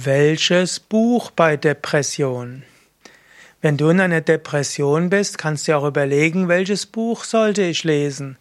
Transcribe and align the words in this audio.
Welches 0.00 0.78
Buch 0.78 1.32
bei 1.32 1.56
Depression? 1.56 2.62
Wenn 3.60 3.76
du 3.76 3.88
in 3.88 4.00
einer 4.00 4.20
Depression 4.20 5.10
bist, 5.10 5.38
kannst 5.38 5.66
du 5.66 5.76
auch 5.76 5.84
überlegen, 5.84 6.46
welches 6.46 6.86
Buch 6.86 7.24
sollte 7.24 7.62
ich 7.62 7.82
lesen? 7.82 8.38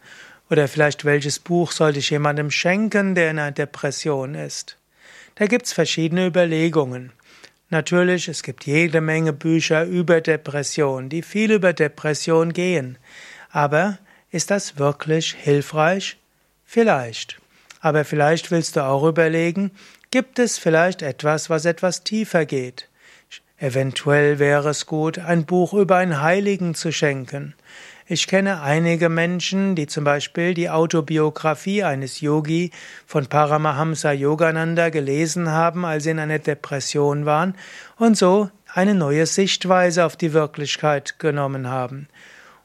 Oder 0.51 0.67
vielleicht 0.67 1.03
welches 1.03 1.39
Buch 1.39 1.71
sollte 1.71 1.97
ich 1.97 2.11
jemandem 2.11 2.51
schenken, 2.51 3.15
der 3.15 3.31
in 3.31 3.39
einer 3.39 3.51
Depression 3.51 4.35
ist? 4.35 4.77
Da 5.33 5.47
gibt's 5.47 5.73
verschiedene 5.73 6.27
Überlegungen. 6.27 7.11
Natürlich, 7.71 8.27
es 8.27 8.43
gibt 8.43 8.67
jede 8.67 9.01
Menge 9.01 9.33
Bücher 9.33 9.83
über 9.85 10.21
Depression, 10.21 11.09
die 11.09 11.23
viel 11.23 11.51
über 11.51 11.73
Depression 11.73 12.53
gehen. 12.53 12.99
Aber 13.49 13.97
ist 14.29 14.51
das 14.51 14.77
wirklich 14.77 15.33
hilfreich? 15.33 16.17
Vielleicht. 16.65 17.39
Aber 17.79 18.05
vielleicht 18.05 18.51
willst 18.51 18.75
du 18.75 18.83
auch 18.83 19.07
überlegen, 19.07 19.71
Gibt 20.09 20.39
es 20.39 20.57
vielleicht 20.57 21.01
etwas, 21.01 21.49
was 21.49 21.65
etwas 21.65 22.03
tiefer 22.03 22.45
geht? 22.45 22.87
Eventuell 23.57 24.39
wäre 24.39 24.69
es 24.69 24.85
gut, 24.85 25.19
ein 25.19 25.45
Buch 25.45 25.73
über 25.73 25.97
einen 25.97 26.21
Heiligen 26.21 26.75
zu 26.75 26.93
schenken. 26.93 27.55
Ich 28.05 28.27
kenne 28.27 28.61
einige 28.61 29.09
Menschen, 29.09 29.75
die 29.75 29.85
zum 29.85 30.05
Beispiel 30.05 30.53
die 30.53 30.69
Autobiografie 30.69 31.83
eines 31.83 32.21
Yogi 32.21 32.71
von 33.05 33.25
Paramahamsa 33.25 34.13
Yogananda 34.13 34.91
gelesen 34.91 35.49
haben, 35.49 35.83
als 35.83 36.03
sie 36.03 36.11
in 36.11 36.19
einer 36.19 36.39
Depression 36.39 37.25
waren 37.25 37.55
und 37.97 38.15
so 38.15 38.49
eine 38.73 38.95
neue 38.95 39.25
Sichtweise 39.25 40.05
auf 40.05 40.15
die 40.15 40.31
Wirklichkeit 40.31 41.19
genommen 41.19 41.67
haben. 41.67 42.07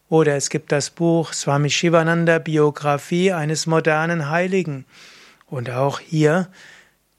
Oder 0.08 0.36
es 0.36 0.48
gibt 0.48 0.70
das 0.70 0.90
Buch 0.90 1.32
Swami 1.32 1.70
Shivananda 1.70 2.38
Biografie 2.38 3.32
eines 3.32 3.66
modernen 3.66 4.30
Heiligen. 4.30 4.84
Und 5.46 5.70
auch 5.70 5.98
hier 5.98 6.48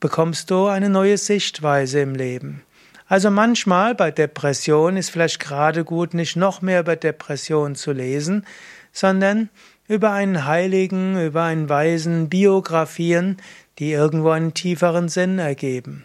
bekommst 0.04 0.52
du 0.52 0.66
eine 0.66 0.90
neue 0.90 1.18
Sichtweise 1.18 2.02
im 2.02 2.14
Leben. 2.14 2.62
Also 3.08 3.32
manchmal 3.32 3.96
bei 3.96 4.12
Depression 4.12 4.98
ist 4.98 5.10
vielleicht 5.10 5.40
gerade 5.40 5.86
gut, 5.86 6.14
nicht 6.14 6.36
noch 6.36 6.62
mehr 6.62 6.82
über 6.82 6.98
Depression 6.98 7.76
zu 7.76 7.94
lesen, 7.94 8.46
sondern 8.92 9.48
über 9.88 10.12
einen 10.12 10.46
Heiligen, 10.46 11.18
über 11.26 11.44
einen 11.44 11.70
Weisen 11.70 12.28
Biografien, 12.28 13.38
die 13.80 13.94
irgendwo 13.94 14.32
einen 14.32 14.54
tieferen 14.54 15.08
Sinn 15.08 15.40
ergeben. 15.40 16.04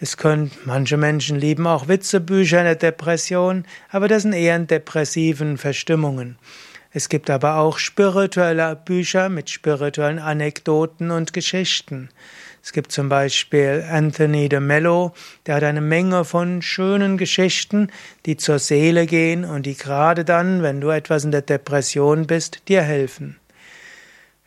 Es 0.00 0.16
können, 0.16 0.50
manche 0.64 0.96
Menschen 0.96 1.38
lieben 1.38 1.68
auch 1.68 1.86
Witzebücher 1.86 2.58
in 2.58 2.64
der 2.64 2.74
Depression, 2.74 3.64
aber 3.90 4.08
das 4.08 4.22
sind 4.22 4.32
eher 4.32 4.56
in 4.56 4.66
depressiven 4.66 5.56
Verstimmungen. 5.56 6.36
Es 6.90 7.08
gibt 7.08 7.28
aber 7.28 7.56
auch 7.56 7.78
spirituelle 7.78 8.74
Bücher 8.76 9.28
mit 9.28 9.50
spirituellen 9.50 10.18
Anekdoten 10.18 11.10
und 11.10 11.32
Geschichten. 11.32 12.08
Es 12.62 12.72
gibt 12.72 12.92
zum 12.92 13.08
Beispiel 13.08 13.84
Anthony 13.90 14.48
de 14.48 14.60
Mello, 14.60 15.12
der 15.46 15.56
hat 15.56 15.64
eine 15.64 15.80
Menge 15.80 16.24
von 16.24 16.62
schönen 16.62 17.16
Geschichten, 17.16 17.88
die 18.26 18.36
zur 18.36 18.58
Seele 18.58 19.06
gehen 19.06 19.44
und 19.44 19.66
die 19.66 19.76
gerade 19.76 20.24
dann, 20.24 20.62
wenn 20.62 20.80
du 20.80 20.88
etwas 20.88 21.24
in 21.24 21.30
der 21.30 21.42
Depression 21.42 22.26
bist, 22.26 22.68
dir 22.68 22.82
helfen. 22.82 23.38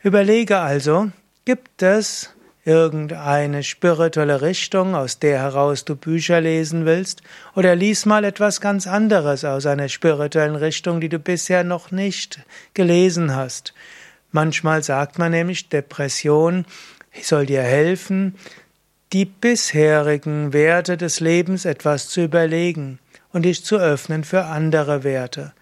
Überlege 0.02 0.58
also, 0.58 1.10
gibt 1.44 1.82
es 1.82 2.30
irgendeine 2.64 3.62
spirituelle 3.62 4.40
Richtung, 4.40 4.94
aus 4.94 5.18
der 5.18 5.40
heraus 5.40 5.84
du 5.84 5.96
Bücher 5.96 6.40
lesen 6.40 6.86
willst, 6.86 7.22
oder 7.56 7.74
lies 7.74 8.06
mal 8.06 8.24
etwas 8.24 8.60
ganz 8.60 8.86
anderes 8.86 9.44
aus 9.44 9.66
einer 9.66 9.88
spirituellen 9.88 10.56
Richtung, 10.56 11.00
die 11.00 11.08
du 11.08 11.18
bisher 11.18 11.64
noch 11.64 11.90
nicht 11.90 12.40
gelesen 12.74 13.34
hast. 13.34 13.74
Manchmal 14.30 14.82
sagt 14.82 15.18
man 15.18 15.32
nämlich, 15.32 15.68
Depression 15.68 16.64
soll 17.20 17.46
dir 17.46 17.62
helfen, 17.62 18.36
die 19.12 19.26
bisherigen 19.26 20.52
Werte 20.52 20.96
des 20.96 21.20
Lebens 21.20 21.64
etwas 21.64 22.08
zu 22.08 22.22
überlegen 22.22 22.98
und 23.32 23.42
dich 23.42 23.64
zu 23.64 23.76
öffnen 23.76 24.24
für 24.24 24.44
andere 24.44 25.04
Werte. 25.04 25.52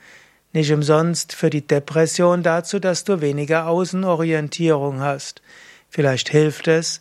Nicht 0.53 0.73
umsonst 0.73 1.34
für 1.34 1.51
die 1.51 1.66
Depression 1.66 2.43
dazu, 2.43 2.78
dass 2.78 3.05
du 3.05 3.21
weniger 3.21 3.66
Außenorientierung 3.66 5.00
hast. 5.00 5.43
Vielleicht 5.91 6.28
hilft 6.28 6.69
es, 6.69 7.01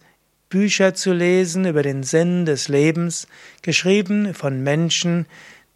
Bücher 0.49 0.95
zu 0.95 1.13
lesen 1.13 1.65
über 1.65 1.83
den 1.83 2.01
Sinn 2.01 2.45
des 2.45 2.67
Lebens, 2.67 3.27
geschrieben 3.61 4.33
von 4.33 4.63
Menschen, 4.63 5.27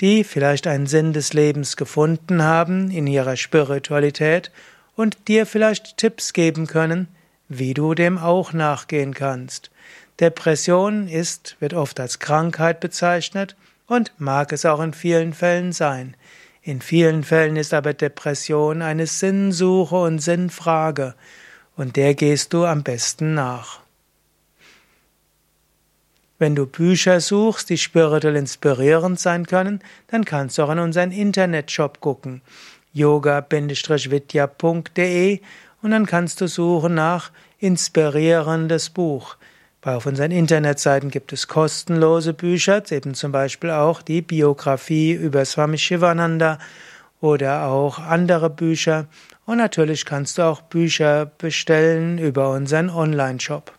die 0.01 0.23
vielleicht 0.23 0.65
einen 0.65 0.87
Sinn 0.87 1.13
des 1.13 1.33
Lebens 1.33 1.77
gefunden 1.77 2.41
haben 2.41 2.89
in 2.89 3.05
ihrer 3.05 3.37
Spiritualität 3.37 4.51
und 4.95 5.27
dir 5.27 5.45
vielleicht 5.45 5.97
Tipps 5.97 6.33
geben 6.33 6.65
können, 6.65 7.07
wie 7.47 7.75
du 7.75 7.93
dem 7.93 8.17
auch 8.17 8.51
nachgehen 8.51 9.13
kannst. 9.13 9.69
Depression 10.19 11.07
ist, 11.07 11.55
wird 11.59 11.75
oft 11.75 11.99
als 11.99 12.17
Krankheit 12.17 12.79
bezeichnet 12.79 13.55
und 13.85 14.11
mag 14.17 14.51
es 14.51 14.65
auch 14.65 14.79
in 14.79 14.93
vielen 14.93 15.33
Fällen 15.33 15.71
sein. 15.71 16.15
In 16.63 16.81
vielen 16.81 17.23
Fällen 17.23 17.57
ist 17.57 17.73
aber 17.73 17.93
Depression 17.93 18.81
eine 18.81 19.05
Sinnsuche 19.05 19.97
und 19.97 20.19
Sinnfrage, 20.19 21.13
und 21.75 21.95
der 21.95 22.13
gehst 22.13 22.53
du 22.53 22.65
am 22.65 22.83
besten 22.83 23.33
nach. 23.33 23.79
Wenn 26.39 26.55
du 26.55 26.65
Bücher 26.65 27.21
suchst, 27.21 27.69
die 27.69 27.77
spirituell 27.77 28.35
inspirierend 28.35 29.19
sein 29.19 29.45
können, 29.45 29.81
dann 30.07 30.25
kannst 30.25 30.57
du 30.57 30.63
auch 30.63 30.71
in 30.71 30.79
unseren 30.79 31.11
Internetshop 31.11 32.01
gucken, 32.01 32.41
yoga-vidya.de 32.91 33.51
und 35.81 35.91
dann 35.91 36.05
kannst 36.05 36.41
du 36.41 36.47
suchen 36.47 36.95
nach 36.95 37.31
inspirierendes 37.59 38.89
Buch. 38.89 39.37
Auf 39.83 40.05
unseren 40.05 40.31
Internetseiten 40.31 41.11
gibt 41.11 41.33
es 41.33 41.47
kostenlose 41.47 42.33
Bücher, 42.33 42.83
eben 42.89 43.15
zum 43.15 43.33
Beispiel 43.33 43.71
auch 43.71 44.01
die 44.01 44.21
Biografie 44.21 45.11
über 45.11 45.43
Swami 45.43 45.77
Shivananda 45.77 46.57
oder 47.19 47.67
auch 47.67 47.99
andere 47.99 48.49
Bücher. 48.49 49.07
Und 49.45 49.57
natürlich 49.57 50.05
kannst 50.05 50.37
du 50.37 50.43
auch 50.43 50.61
Bücher 50.61 51.25
bestellen 51.25 52.17
über 52.17 52.51
unseren 52.51 52.89
Online-Shop. 52.89 53.73